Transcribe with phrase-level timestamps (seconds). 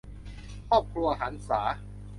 [0.69, 1.61] ครอบครัวหรรษา